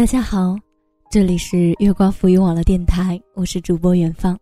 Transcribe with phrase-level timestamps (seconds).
[0.00, 0.56] 大家好，
[1.10, 4.34] 这里是月光浮云网络电台，我是主播远方。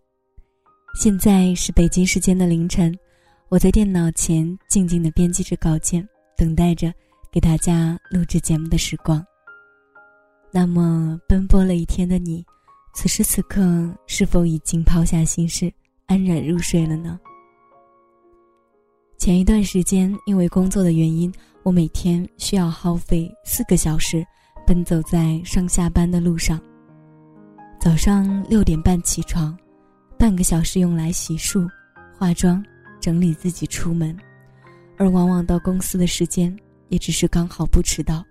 [0.95, 2.97] 现在是北京时间的凌晨，
[3.49, 6.95] 我在电脑前静静的编辑着稿件，等待着
[7.33, 9.21] 给大家录制节目的时光。
[10.53, 12.47] 那么，奔波了一天的你，
[12.95, 15.73] 此时此刻是否已经抛下心事，
[16.07, 17.19] 安然入睡了呢？
[19.19, 21.35] 前一段时间，因为工作的原因，
[21.65, 24.25] 我每天需要耗费四个小时。
[24.69, 26.61] 奔走在上下班的路上。
[27.81, 29.57] 早上六点半起床，
[30.19, 31.67] 半个小时用来洗漱、
[32.15, 32.63] 化妆、
[33.01, 34.15] 整理自己出门，
[34.99, 36.55] 而往往到公司的时间
[36.91, 38.23] 也只是刚好不迟到。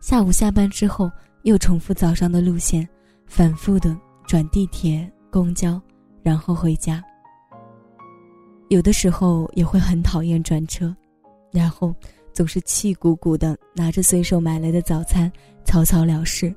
[0.00, 1.10] 下午下班之后，
[1.42, 2.88] 又重复早上的路线，
[3.26, 3.94] 反复的
[4.26, 5.78] 转地铁、公交，
[6.22, 7.04] 然后回家。
[8.70, 10.96] 有的时候也会很讨厌转车，
[11.52, 11.94] 然后。
[12.32, 15.30] 总是气鼓鼓的拿着随手买来的早餐，
[15.64, 16.54] 草草了事。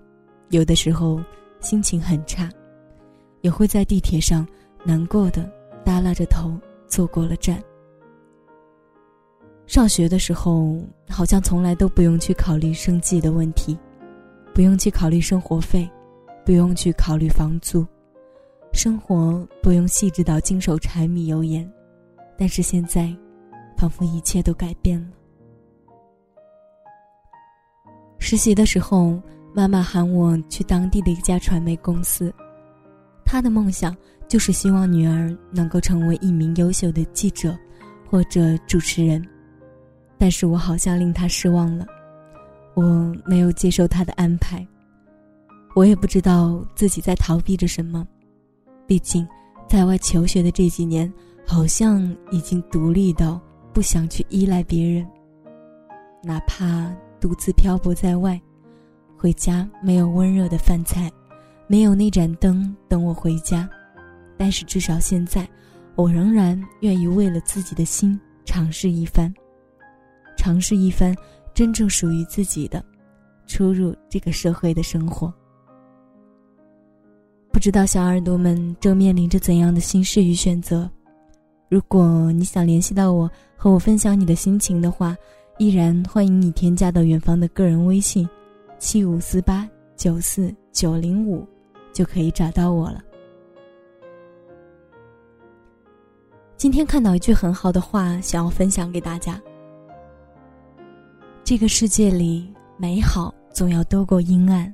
[0.50, 1.22] 有的时候
[1.60, 2.50] 心情很差，
[3.42, 4.48] 也会在地铁上
[4.84, 5.50] 难过的
[5.84, 7.62] 耷拉着头坐过了站。
[9.66, 10.78] 上学的时候，
[11.10, 13.78] 好像从来都不用去考虑生计的问题，
[14.54, 15.90] 不用去考虑生活费，
[16.46, 17.84] 不用去考虑房租，
[18.72, 21.70] 生活不用细致到经手柴米油盐。
[22.38, 23.12] 但是现在，
[23.76, 25.08] 仿佛一切都改变了。
[28.28, 29.22] 实习的时候，
[29.54, 32.34] 妈妈喊我去当地的一家传媒公司，
[33.24, 33.96] 她的梦想
[34.28, 37.56] 就是希望女儿能够成为一名优秀的记者
[38.10, 39.24] 或者主持人。
[40.18, 41.86] 但是我好像令她失望了，
[42.74, 44.66] 我没有接受她的安排。
[45.76, 48.08] 我也不知道自己在逃避着什么，
[48.88, 49.28] 毕竟
[49.70, 51.14] 在外求学的这几年，
[51.46, 53.40] 好像已经独立到
[53.72, 55.06] 不想去依赖别人，
[56.24, 56.92] 哪怕。
[57.26, 58.40] 独自漂泊在外，
[59.18, 61.12] 回家没有温热的饭菜，
[61.66, 63.68] 没有那盏灯等我回家。
[64.38, 65.50] 但是至少现在，
[65.96, 69.34] 我仍然愿意为了自己的心尝试一番，
[70.38, 71.16] 尝试一番
[71.52, 72.86] 真正属于自己的，
[73.48, 75.34] 出入这个社会的生活。
[77.52, 80.88] 不知道小耳朵们正面临着怎样的心事与选择？
[81.70, 83.28] 如果你想联系到我，
[83.58, 85.18] 和我分享你的心情的话。
[85.58, 88.28] 依然欢迎你添加到远方的个人微信，
[88.78, 91.48] 七五四八九四九零五，
[91.94, 93.02] 就可以找到我了。
[96.58, 99.42] 今天看到一句很好的话，想要分享给大家：
[101.42, 104.74] 这个世界里，美好总要多过阴暗，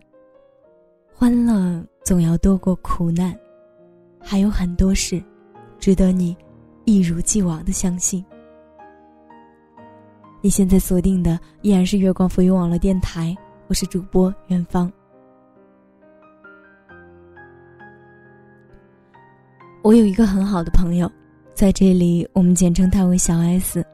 [1.14, 3.38] 欢乐总要多过苦难，
[4.20, 5.22] 还有很多事，
[5.78, 6.36] 值得你
[6.86, 8.26] 一如既往的相信。
[10.44, 13.38] 你现在锁定的依然是月光浮云网络电台，
[13.68, 14.92] 我是主播远方。
[19.84, 21.10] 我有一个很好的朋友，
[21.54, 23.86] 在这里我们简称她为小 S。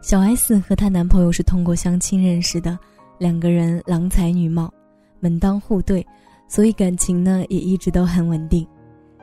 [0.00, 2.78] 小 S 和她男朋友是通过相亲认识的，
[3.18, 4.72] 两个人郎才女貌，
[5.18, 6.06] 门当户对，
[6.48, 8.66] 所以感情呢也一直都很稳定。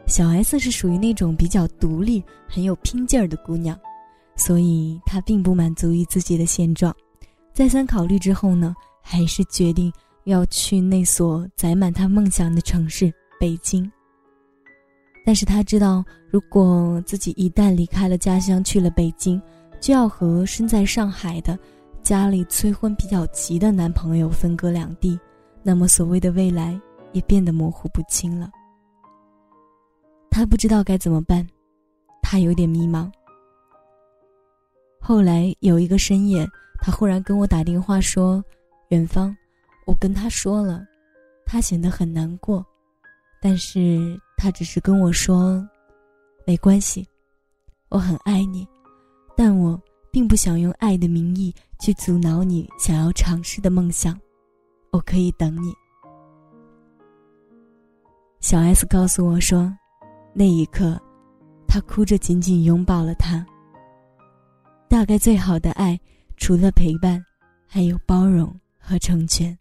[0.06, 3.76] 小 S 是属于那种比较独立、很有拼劲儿的姑娘。
[4.38, 6.96] 所以他并不满足于自己的现状，
[7.54, 9.92] 再三考虑之后呢，还是决定
[10.26, 13.92] 要去那所载满他梦想的城市——北京。
[15.26, 19.42] 但是他知道，如果自己一旦离开了家乡，去了北京，
[19.82, 21.58] 就要和身在上海的、
[22.02, 25.20] 家里催婚比较急的男朋友分隔两地，
[25.64, 26.80] 那么所谓的未来
[27.12, 28.50] 也变得模糊不清了。
[30.30, 31.46] 他不知道该怎么办，
[32.22, 33.12] 他有点迷茫。
[35.08, 36.46] 后来有一个深夜，
[36.82, 38.44] 他忽然跟我打电话说
[38.92, 39.34] ：“远方，
[39.86, 40.86] 我跟他说了，
[41.46, 42.62] 他显得很难过，
[43.42, 45.66] 但是他只是跟我说，
[46.46, 47.08] 没关系，
[47.88, 48.68] 我很爱你，
[49.34, 49.82] 但我
[50.12, 54.20] 并不想用爱的名义去阻挠你想要尝试的梦想，
[54.92, 55.74] 我可以等你。”
[58.44, 59.74] 小 S 告诉我说，
[60.34, 61.02] 那一刻，
[61.66, 63.48] 他哭着紧紧拥抱了他。
[64.90, 66.00] 大概最好的爱，
[66.38, 67.24] 除了陪伴，
[67.68, 69.58] 还有包容和成全。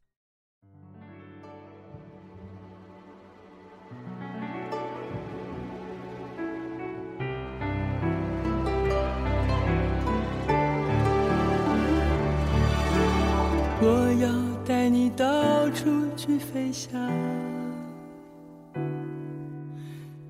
[13.78, 16.90] 我要带你到处去飞翔，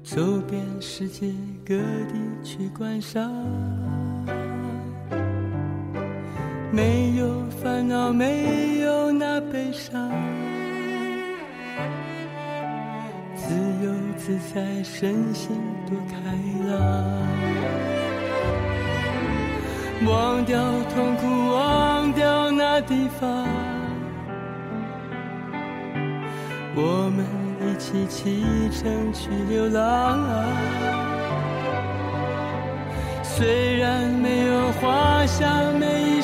[0.03, 1.33] 走遍世界
[1.65, 3.31] 各地去观赏。
[6.73, 10.11] 没有烦恼，没有那悲伤，
[13.35, 15.57] 自由自在，身心
[15.89, 16.17] 多开
[16.69, 16.77] 朗。
[20.07, 20.59] 忘掉
[20.95, 23.47] 痛苦，忘掉那地方，
[26.75, 27.25] 我们
[27.63, 30.19] 一起启程去流浪。
[33.23, 36.16] 虽然没有华厦美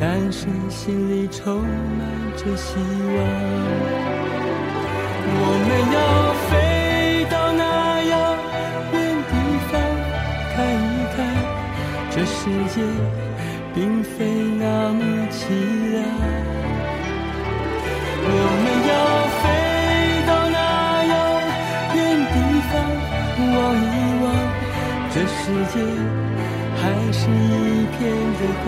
[0.00, 2.06] 但是心里充满
[2.36, 3.18] 着希望。
[5.30, 5.98] 我们要
[6.46, 6.50] 飞
[7.28, 7.60] 到那
[8.04, 8.12] 遥
[8.92, 8.96] 远
[9.28, 9.32] 地
[9.68, 9.70] 方，
[10.54, 10.56] 看
[10.86, 11.18] 一看
[12.10, 12.38] 这世
[12.72, 12.76] 界
[13.74, 14.14] 并非
[14.56, 14.64] 那
[14.94, 15.00] 么
[15.32, 15.38] 凄
[15.92, 15.96] 凉。
[18.30, 18.92] 我们要
[19.42, 19.44] 飞
[20.28, 20.58] 到那
[21.10, 21.12] 遥
[21.96, 21.98] 远
[22.32, 22.34] 地
[22.70, 22.72] 方，
[23.52, 24.26] 望一望
[25.10, 25.40] 这世
[25.74, 25.76] 界
[26.76, 26.80] 还
[27.12, 27.98] 是一片
[28.38, 28.66] 的光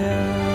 [0.00, 0.53] 亮。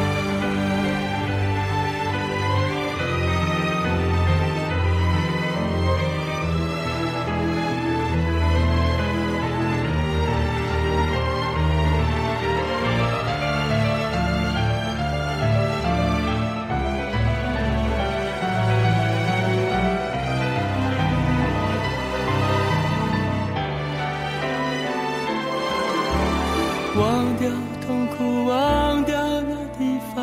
[26.99, 27.49] 忘掉
[27.85, 30.17] 痛苦，忘掉那地方，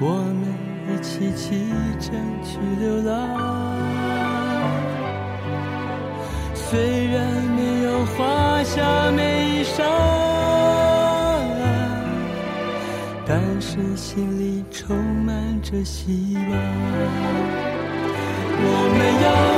[0.00, 0.04] 我
[0.38, 0.42] 们
[0.86, 1.66] 一起启
[1.98, 3.10] 程去流浪。
[6.54, 7.18] 虽然
[7.56, 9.82] 没有华厦美衣裳，
[13.26, 16.52] 但是心里充满着希望。
[18.60, 18.64] 我
[18.96, 19.57] 们要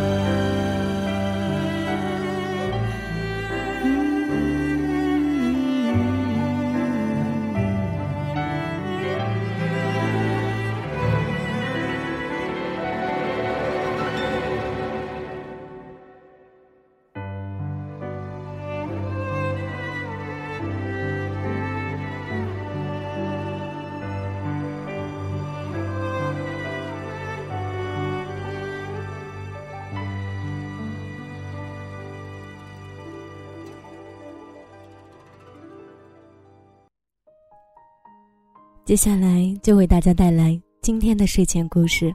[38.83, 42.11] 接下来就为大家带来今天的睡前故事，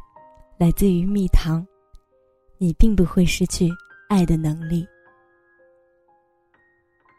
[0.58, 1.64] 来自于蜜糖。
[2.58, 3.70] 你并不会失去
[4.08, 4.84] 爱的能力。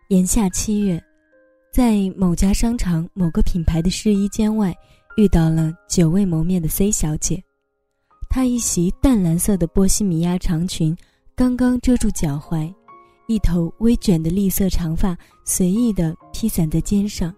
[0.09, 1.01] 炎夏七月，
[1.71, 4.75] 在某家商场某个品牌的试衣间外，
[5.15, 7.41] 遇到了久未谋面的 C 小姐。
[8.29, 10.95] 她一袭淡蓝色的波西米亚长裙
[11.35, 12.71] 刚刚遮住脚踝，
[13.27, 17.33] 一头微卷的栗色长发随意的披散在肩上。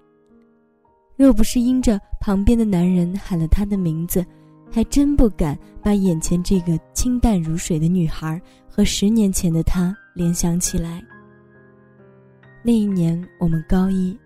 [1.19, 4.25] 若不是因着旁边的男人喊了她的名字，
[4.71, 11.03] 还真不敢把眼前这个清淡如水的女孩和十年前的她联想起来。
[12.63, 14.17] 那一年我们高一，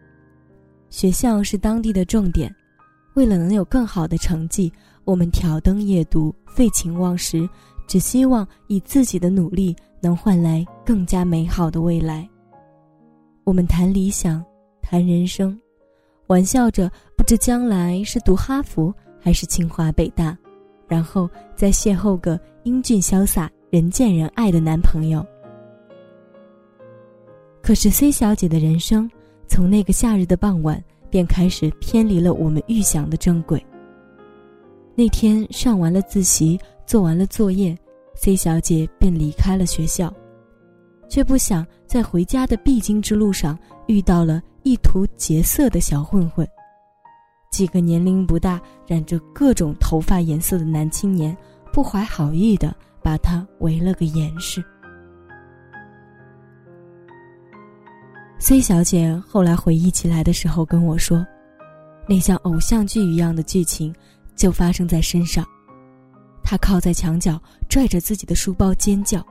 [0.92, 2.54] 学校是当地的重点，
[3.16, 4.72] 为了能有更好的成绩，
[5.04, 7.50] 我们挑灯夜读，废寝忘食，
[7.88, 12.30] 只希望以自己的努力能换来更加美好的未来。
[13.46, 14.46] 我们谈理想，
[14.80, 15.60] 谈人生。
[16.28, 20.38] 玩笑着，不知将来是读哈佛还是清华北大，
[20.88, 25.26] 然后再邂逅个英俊潇洒、人见人爱的男朋友。
[27.62, 29.10] 可是 C 小姐的人生，
[29.48, 33.64] 从那个夏日的傍晚便开始偏离了我们预想的正轨。
[34.96, 37.78] 那天上完了自习，做完了作业
[38.16, 40.14] ，C 小姐便离开了学校，
[41.14, 43.56] 却不想在回家的必经之路上
[43.86, 44.42] 遇到了。
[44.64, 46.48] 意图劫色的小混混，
[47.52, 51.38] 几个年龄不大、染着各种头发颜色的男青年，
[51.72, 54.64] 不怀好意的把他围了个严实。
[58.40, 61.24] C 小姐后来回忆起来的时候跟我说，
[62.08, 63.94] 那像偶像剧一样的剧情
[64.36, 65.46] 就发生在身上。
[66.42, 67.40] 她靠在墙角，
[67.70, 69.24] 拽着自己的书包尖叫，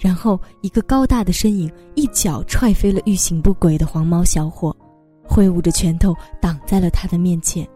[0.00, 4.74] 然后一个高大的身影一脚踹飞了欲行不轨的黄毛小伙，
[5.22, 7.68] 挥舞着拳头挡在了他的面前。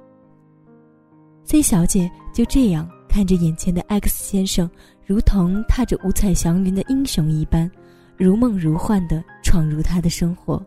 [1.45, 4.69] C 小姐就这样看着眼前的 X 先生，
[5.05, 7.71] 如同踏着五彩祥云的英雄一般。
[8.17, 10.65] 如梦如幻地闯入他的生活，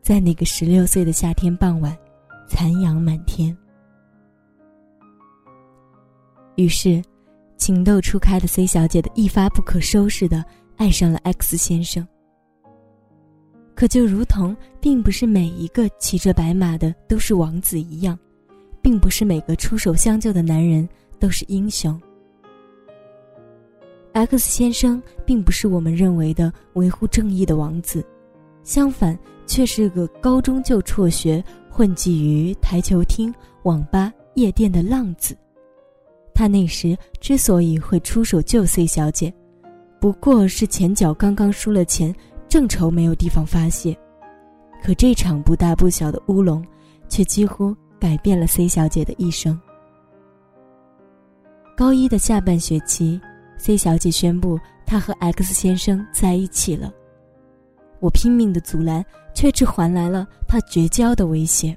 [0.00, 1.94] 在那个十六岁的夏天傍晚，
[2.48, 3.54] 残阳满天。
[6.56, 7.02] 于是，
[7.58, 10.42] 情窦初开的 C 小姐的一发不可收拾的
[10.80, 12.08] 爱上了 X 先生。
[13.74, 18.18] 可就如同并不是每一个骑着白马的都是王子一样，
[18.80, 22.00] 并不是每个出手相救的男人都是英雄。
[24.14, 28.02] X 先生并不是我们认为的维护正义的王子，
[28.64, 33.32] 相反，却是个高中就辍学、混迹于台球厅、
[33.64, 35.36] 网吧、夜店的浪子。
[36.34, 39.30] 他那时之所以会出手救 C 小姐，
[40.00, 42.14] 不过是前脚刚刚输了钱，
[42.48, 43.96] 正愁没有地方发泄。
[44.82, 46.64] 可这场不大不小的乌龙，
[47.06, 49.60] 却几乎改变了 C 小姐的一生。
[51.76, 53.20] 高一的下半学期。
[53.58, 56.90] C 小姐宣布她和 X 先生在一起了，
[58.00, 59.04] 我拼命的阻拦，
[59.34, 61.76] 却只换来了他绝交的威胁。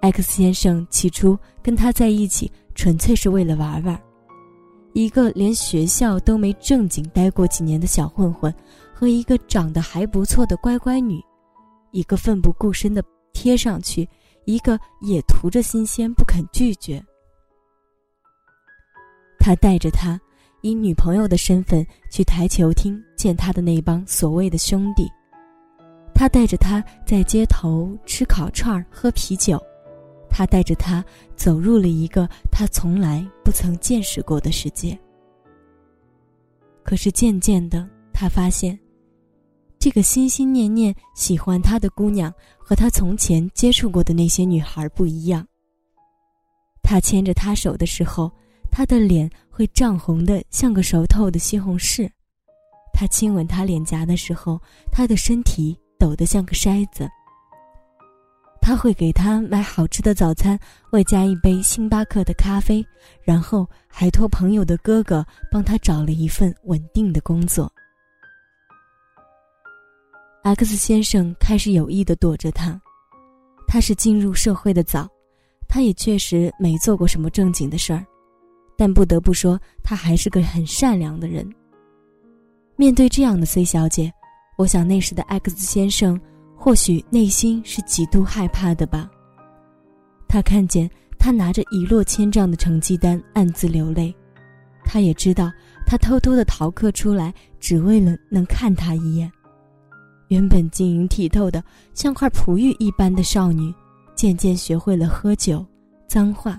[0.00, 3.96] X 先生起初跟他在一起纯粹是为了玩玩，
[4.96, 8.50] 一个连学校都没正经待过几年的小混混，
[8.94, 11.22] 和一个长得还不错的乖乖女，
[11.90, 14.08] 一个奋不顾身的贴上去，
[14.46, 17.04] 一个也图着新鲜不肯拒绝。
[19.38, 20.18] 他带着她。
[20.62, 25.06] 以女朋友的身份去台球厅见他的那帮所谓的兄弟，
[26.12, 29.62] 他带着她在街头吃烤串儿喝啤酒，
[30.36, 31.02] 他带着她
[31.34, 34.98] 走入了一个他从来不曾见识过的世界。
[36.82, 38.78] 可是渐渐的，他发现，
[39.78, 45.42] 这个心心念念喜欢他的姑娘和他从前接触过的那些女孩不一样。
[46.82, 48.30] 他牵着她手的时候。
[48.70, 52.06] 她的脸会涨红的像个熟透的西红柿，
[52.92, 54.60] 他亲吻她脸颊的时候，
[54.92, 57.08] 他的身体抖得像个筛子。
[58.60, 60.58] 他会给他买好吃的早餐，
[60.90, 62.84] 外加一杯星巴克的咖啡，
[63.22, 67.72] 然后还托朋友的哥哥帮他找了一份稳定的工作。
[70.42, 72.80] X 先生开始有意的躲着他，
[73.66, 75.08] 他是进入社会的早，
[75.68, 78.04] 他也确实没做过什么正经的事儿。
[78.76, 81.48] 但不得不说，他还是个很善良的人。
[82.76, 84.12] 面对这样的 C 小姐，
[84.58, 86.20] 我想那时的 X 先生
[86.66, 89.08] 或许内心是极度害怕的吧。
[90.26, 94.12] 他看见他拿着一落千丈的成绩单，暗自流泪。
[94.84, 95.48] 他也知道，
[95.86, 99.30] 他偷偷的逃课出来，只为了能看他一眼。
[100.26, 101.62] 原本晶莹剔透的
[101.94, 103.72] 像块璞玉一般的少女，
[104.16, 105.64] 渐渐学会了喝酒、
[106.08, 106.58] 脏话。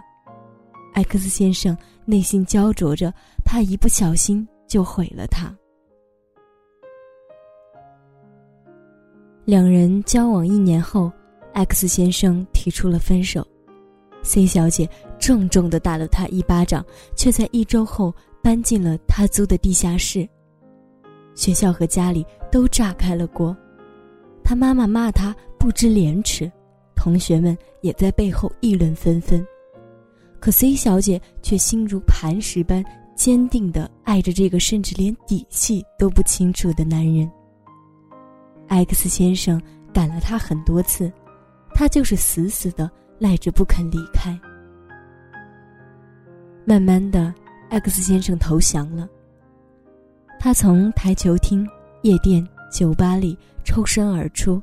[0.94, 1.78] 艾克斯先生。
[2.06, 5.54] 内心焦灼着，怕一不小心就毁了他。
[9.48, 11.10] 两人交往一年后
[11.54, 13.48] ，X 先生提出了分手
[14.22, 14.90] ，C 小姐
[15.20, 16.86] 重重的打了他一巴掌，
[17.16, 18.14] 却在一周后
[18.44, 20.28] 搬进了他租的地下室。
[21.34, 23.56] 学校和家里都炸开了锅，
[24.44, 26.52] 他妈妈骂他不知廉耻，
[26.94, 29.42] 同学们也在背后议论纷纷。
[30.42, 32.84] 可 C 小姐却心如磐石般
[33.16, 37.32] 坚定地爱着这个甚至连底细都不清楚的男人。
[38.68, 39.62] X 先生
[39.94, 41.12] 赶了他很多次，
[41.74, 44.38] 他就是死死的赖着不肯离开。
[46.66, 47.34] 慢慢的
[47.70, 49.08] ，X 先生投降了。
[50.40, 51.68] 他从台球厅、
[52.02, 54.62] 夜店、酒吧里抽身而出，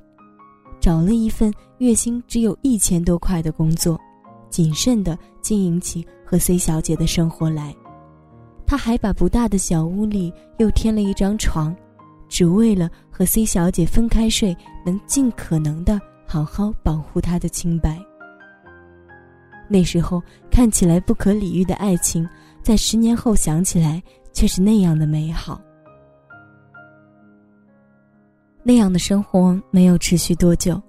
[0.79, 4.01] 找了一份月薪只有一千多块的工作。
[4.51, 7.75] 谨慎的经营起和 C 小姐的生活来，
[8.65, 11.75] 他还把不大的小屋里又添了一张床，
[12.29, 17.97] 只为了和 C 小姐分开睡，能尽可能的好好保护她的清白。
[19.69, 22.29] 那时候看起来不可理喻的爱情，
[22.61, 24.03] 在十年后想起来
[24.33, 25.61] 却是那样的美好。
[28.65, 30.83] 那样的生活没有持续多久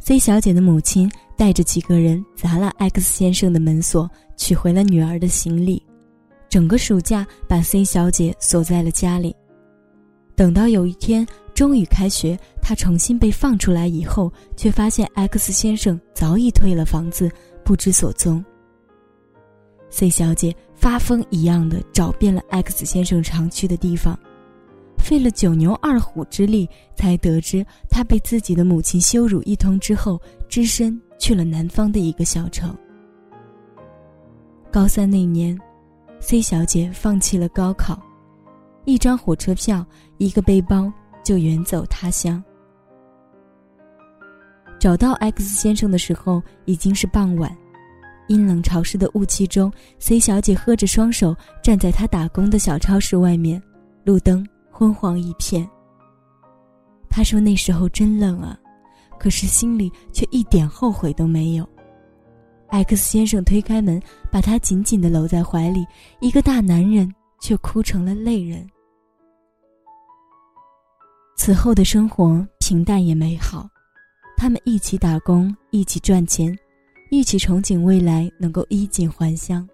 [0.00, 1.10] ，C 小姐的母亲。
[1.38, 5.80] 带着几个人砸了 X 先生的门锁，取回了女儿的行李，
[6.48, 9.36] 整个暑假把 C 小姐锁在了家里。
[10.38, 17.28] 等到有一天终于开学，他重新被放出来以后，却发现 X 先生早已退了房子，
[17.64, 18.44] 不知所踪。
[19.90, 24.16] C 小姐发疯一样的找遍了 X 先生常去的地方，
[24.98, 32.72] 费了九牛二虎之力，才得知他被自己的母亲羞辱一通之后，只身去了南方的一个小城。
[34.70, 35.58] 高三那年
[36.20, 38.00] ，C 小姐放弃了高考，
[38.84, 39.84] 一张火车票，
[40.18, 40.92] 一个背包，
[41.24, 42.42] 就远走他乡。
[44.78, 47.56] 找到 X 先生的时候，已经是傍晚。
[48.28, 53.60] 阴冷潮湿的雾气中，C 小姐喝着双手站在她打工的小超市外面，
[54.04, 55.66] 路灯昏黄一片。
[57.08, 58.58] 她说：“那时候真冷啊，
[59.18, 61.66] 可是心里却一点后悔都没有。
[62.68, 65.86] ”X 先生推开门，把她紧紧地搂在怀里，
[66.20, 67.10] 一个大男人
[67.40, 68.68] 却哭成了泪人。
[71.38, 73.66] 此后的生活平淡也美好，
[74.36, 76.54] 他们一起打工，一起赚钱。
[77.10, 79.66] 一起憧憬未来能够衣锦还乡。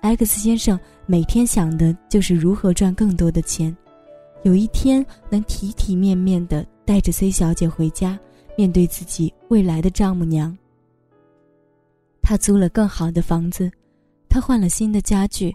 [0.00, 3.76] X 先生每天想的就是如何赚更多的钱，
[4.44, 8.16] 有一天能体体面面的带着 C 小姐回家，
[8.56, 10.56] 面对自己未来的丈母娘。
[12.22, 13.68] 他租了更好的房子，
[14.28, 15.52] 他换了新的家具，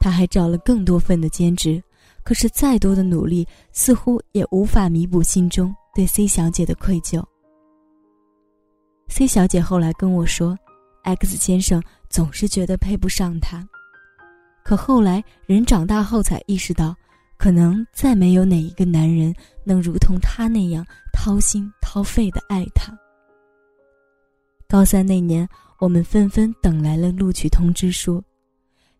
[0.00, 1.80] 他还找了更多份的兼职。
[2.26, 7.22] 可是再多的努力，似乎也无法弥补心中对 C 小姐的愧疚。
[9.06, 10.58] C 小姐后来跟我说
[11.04, 11.80] ，X 先生
[12.10, 13.64] 总是觉得配不上她，
[14.64, 16.96] 可后来人长大后才意识到，
[17.38, 19.32] 可能再没有哪一个男人
[19.64, 22.92] 能如同他那样掏心掏肺的爱她。
[24.68, 28.20] 高三那年，我们纷纷等来了录取通知书，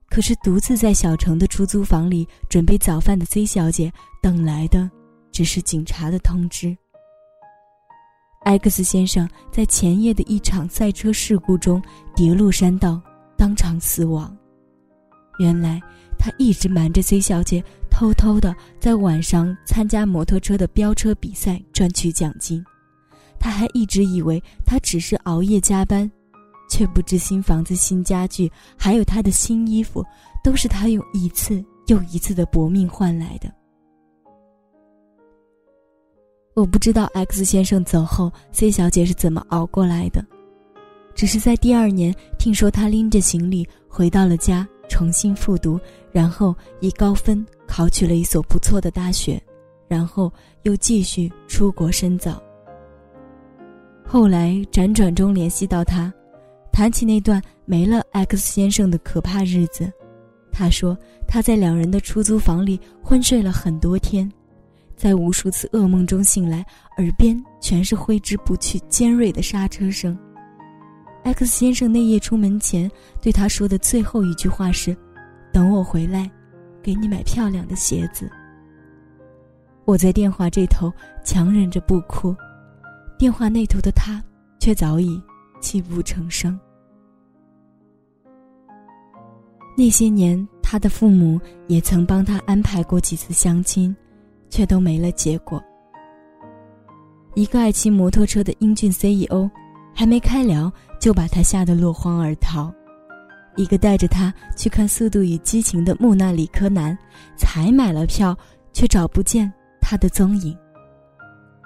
[0.09, 4.91] 可是独自在小城的出租房里准备早饭的 C 小姐等来的，
[5.31, 6.77] 只是警察的通知。
[8.45, 11.83] X 先生在前夜的一场赛车事故中
[12.15, 13.03] 跌落山道，
[13.37, 14.35] 当场死亡。
[15.41, 15.81] 原来
[16.17, 22.65] 他一直瞒着 C 小姐，偷偷的在晚上参加摩托车的飙车比赛，赚取奖金。
[23.39, 26.11] 他还一直以为他只是熬夜加班，
[26.69, 30.05] 却不知新房子、新家具，还有他的新衣服，
[30.43, 33.53] 都是他用一次又一次的搏命换来的。
[36.55, 40.25] 我不知道 X 先生走后，C 小姐是怎么熬过来的。
[41.15, 45.79] 只是在第二年，听说她拎着行李回到了家，重新复读，
[46.13, 49.43] 然后以高分考取了一所不错的大学，
[49.87, 52.43] 然后又继续出国深造。
[54.07, 56.13] 后来辗转中联系到他，
[56.77, 59.91] 谈起那段没了 X 先生的可怕日子，
[60.53, 60.95] 他说
[61.27, 64.31] 他在两人的出租房里昏睡了很多天。
[64.95, 66.59] 在无数次噩梦中醒来，
[66.99, 70.15] 耳边全是挥之不去、尖锐的刹车声。
[71.25, 72.91] X 先生那夜出门前
[73.23, 74.95] 对他说的最后一句话是
[75.51, 76.31] ：“等我回来，
[76.83, 78.31] 给你买漂亮的鞋子。”
[79.87, 80.93] 我在电话这头
[81.25, 82.37] 强忍着不哭，
[83.19, 84.23] 电话那头的他
[84.61, 85.19] 却早已
[85.59, 86.61] 泣不成声。
[89.77, 93.95] 那些年，他的父母也曾帮他安排过几次相亲。
[94.49, 95.63] 却都没了结果。
[97.35, 99.51] 一个爱骑摩托车的英俊 CEO，
[99.93, 102.73] 还没开聊就把他吓得落荒而逃；
[103.57, 106.97] 一个带着他去看《速度与激情》的木纳里科男，
[107.37, 108.39] 才买了票
[108.73, 110.55] 却找不见他的踪影；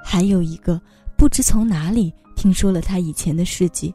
[0.03, 0.81] 还有一个
[1.17, 3.95] 不知从哪里听说了他以前的事迹，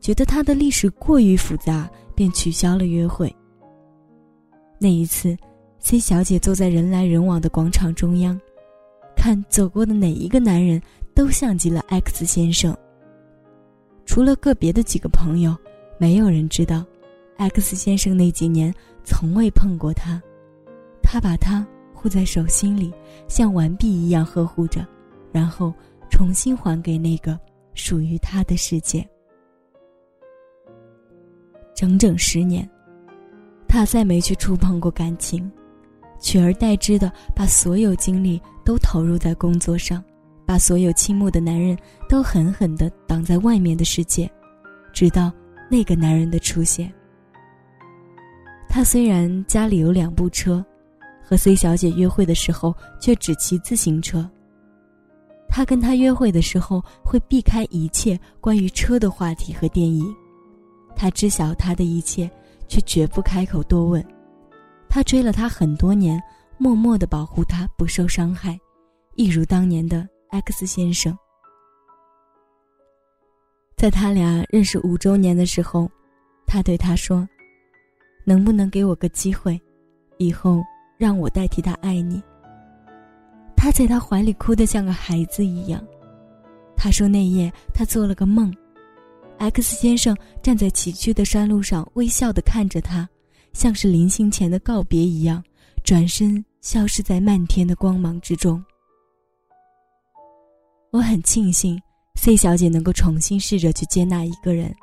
[0.00, 3.34] 觉得他的历史过于复杂，便取消了约会。
[4.78, 5.36] 那一次。
[5.80, 8.40] C 小姐坐在人来人往的广场中央，
[9.14, 10.80] 看走过的哪一个男人，
[11.14, 12.74] 都像极了 X 先生。
[14.06, 15.54] 除了个别的几个朋友，
[15.98, 16.82] 没有人知道
[17.36, 18.72] ，X 先生那几年
[19.04, 20.22] 从未碰过她。
[21.02, 22.90] 他把她护在手心里，
[23.28, 24.86] 像完璧一样呵护着，
[25.32, 25.70] 然后
[26.10, 27.38] 重新还给那个
[27.74, 29.06] 属于他的世界。
[31.74, 32.66] 整整十年，
[33.74, 35.50] 他再没去触碰过感情。
[36.20, 40.00] 取而代之的，把所有精力都投入在工作上，
[40.46, 41.76] 把所有倾慕的男人
[42.08, 44.30] 都狠狠地挡在外面的世界，
[44.92, 45.32] 直到
[45.68, 46.88] 那个男人的出现。
[48.68, 50.64] 他虽然家里有两部车，
[51.20, 54.30] 和 C 小姐约会的时候却只骑自行车。
[55.48, 60.06] 他跟她约会的时候会避开一切关于车的话题和电影，
[60.94, 62.30] 他知晓他的一切，
[62.68, 64.04] 却绝不开口多问。
[64.88, 66.22] 他追了她很多年，
[66.56, 68.58] 默默的保护她不受伤害，
[69.16, 71.16] 一如当年的 X 先生。
[73.76, 75.90] 在他俩认识五周年的时候，
[76.46, 77.28] 他对他说
[78.24, 79.60] ：“能不能给我个机会，
[80.18, 80.62] 以后
[80.96, 82.22] 让我代替他爱你？”
[83.56, 85.84] 他在他怀里哭得像个孩子一样。
[86.76, 88.54] 他说那夜他做了个梦
[89.38, 93.08] ，X 先生站在崎岖的山路上，微笑地看着他，
[93.52, 95.42] 像是临行前的告别一样，
[95.82, 98.62] 转身消失在漫天的光芒之中。
[100.90, 101.80] 我很庆幸
[102.14, 104.74] C 小姐能够重新试着去接纳一个人，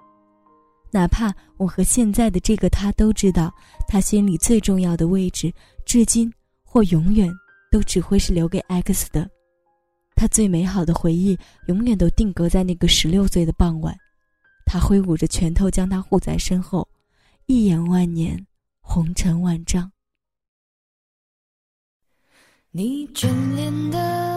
[0.92, 3.54] 哪怕我和现在的这个他都知道，
[3.88, 5.54] 他心里最重要的位置，
[5.86, 6.32] 至今
[6.64, 7.32] 或永远
[7.72, 9.30] 都只会是留给 X 的。
[10.14, 11.38] 他最美好的回忆，
[11.68, 13.98] 永远都定格在那个十六岁的傍晚，
[14.74, 16.88] 他挥舞着拳头将他护在身后，
[17.46, 18.48] 一眼万年，
[18.80, 19.92] 红尘万丈。
[22.72, 24.31] 你眷恋的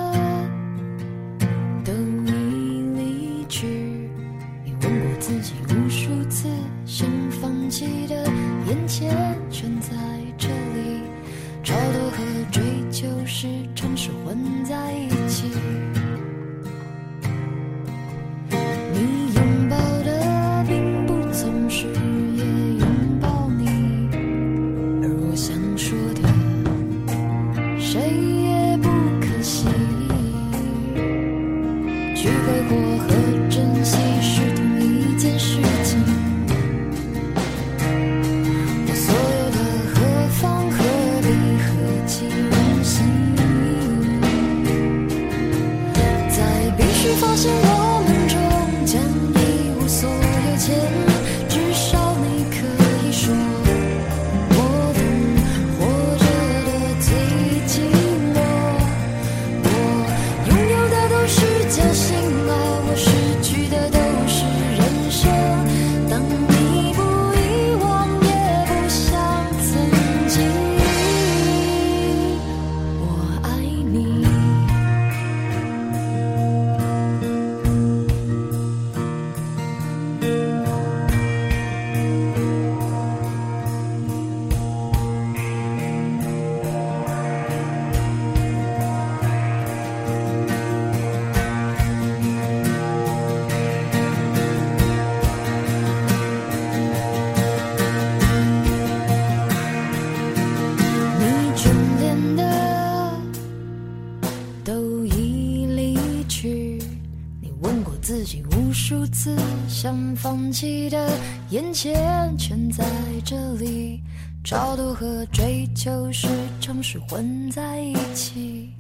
[108.05, 109.35] 自己无数次，
[109.67, 111.11] 想放弃的
[111.49, 112.85] 眼前全在
[113.25, 114.03] 这里，
[114.45, 116.29] 超度和追求时
[116.61, 118.75] 常是混在一起。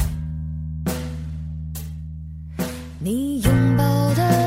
[2.98, 4.43] 你拥抱的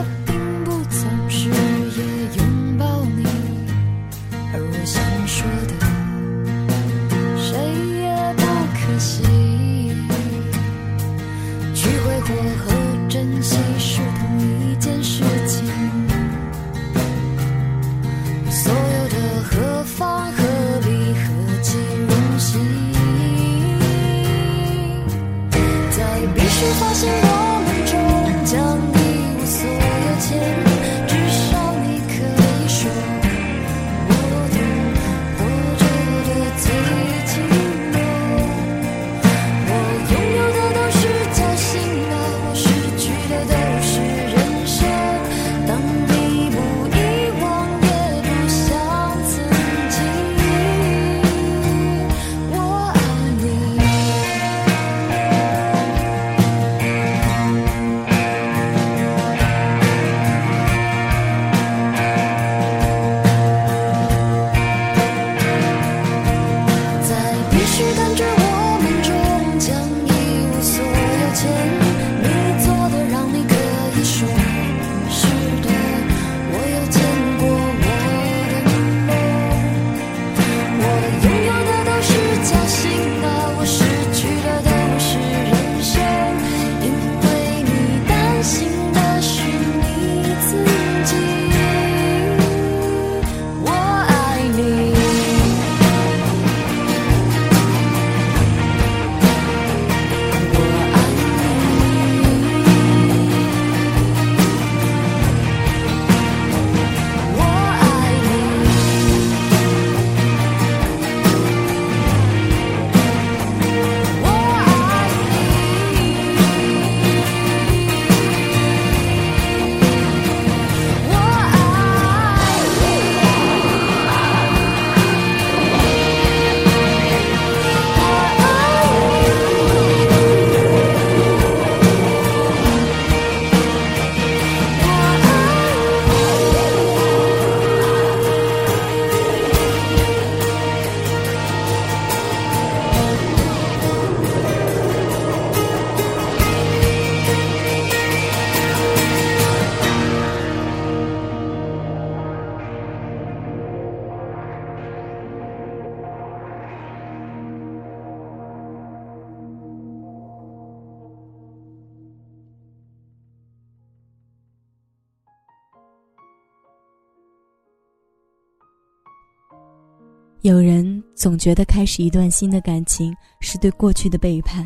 [170.47, 174.65] 有人总觉得开始一段新的感情是对过去的背叛，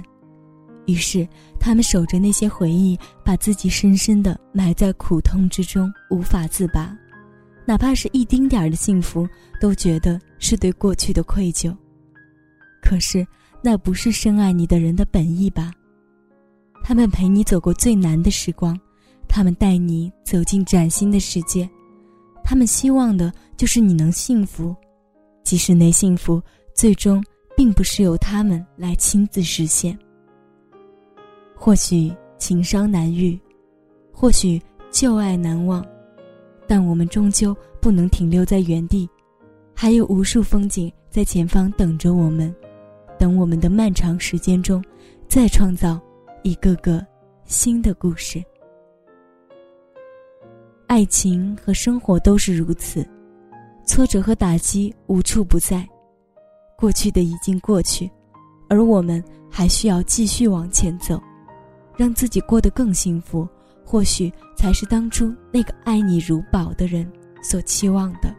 [0.85, 1.27] 于是
[1.59, 6.95] 他们守着那些回忆，把自己深深的埋在苦痛之中，无法自拔。
[7.65, 9.27] 哪怕是一丁点儿的幸福，
[9.59, 11.75] 都觉得是对过去的愧疚。
[12.79, 13.25] 可是，
[13.63, 15.71] 那不是深爱你的人的本意吧？
[16.83, 18.79] 他们陪你走过最难的时光，
[19.27, 21.67] 他们带你走进崭新的世界，
[22.43, 24.75] 他们希望的就是你能幸福。
[25.43, 26.41] 即使那幸福
[26.73, 27.23] 最终
[27.55, 29.97] 并不是由他们来亲自实现，
[31.55, 33.39] 或许情伤难愈，
[34.11, 35.85] 或许旧爱难忘，
[36.67, 39.09] 但我们终究不能停留在原地，
[39.75, 42.53] 还有无数风景在前方等着我们，
[43.19, 44.83] 等我们的漫长时间中，
[45.27, 45.99] 再创造
[46.43, 47.05] 一个个
[47.45, 48.43] 新的故事。
[50.87, 53.05] 爱情和生活都是如此。
[53.91, 55.85] 挫折和打击无处不在，
[56.77, 58.09] 过去的已经过去，
[58.69, 61.21] 而我们还需要继续往前走，
[61.97, 63.45] 让自己过得更幸福。
[63.85, 67.05] 或许才是当初那个爱你如宝的人
[67.43, 68.33] 所期望的。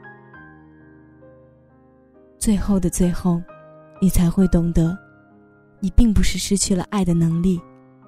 [2.39, 3.39] 最后的最后，
[4.01, 4.97] 你才会懂得，
[5.81, 7.61] 你并不是失去了爱的能力，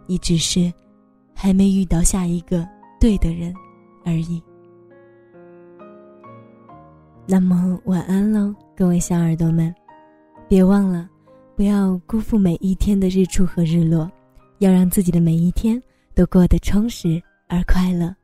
[0.06, 0.72] 你只是
[1.34, 2.66] 还没遇到下一个
[2.98, 3.52] 对的人
[4.02, 4.42] 而已。
[7.26, 9.74] 那么晚安喽，各位小耳朵们，
[10.46, 11.08] 别忘了，
[11.56, 14.10] 不要辜负每一天的日出和日落，
[14.58, 15.82] 要让自己的每一天
[16.14, 18.14] 都过得充实而快乐。